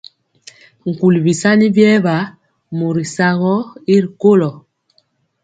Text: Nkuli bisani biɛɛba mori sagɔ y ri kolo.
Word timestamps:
Nkuli 0.89 1.19
bisani 1.25 1.67
biɛɛba 1.75 2.15
mori 2.77 3.03
sagɔ 3.15 3.55
y 3.93 3.95
ri 4.03 4.09
kolo. 4.21 4.49